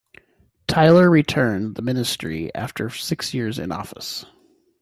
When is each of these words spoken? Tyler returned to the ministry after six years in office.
Tyler 0.67 1.11
returned 1.11 1.67
to 1.67 1.71
the 1.73 1.83
ministry 1.85 2.49
after 2.55 2.89
six 2.89 3.35
years 3.35 3.59
in 3.59 3.71
office. 3.71 4.25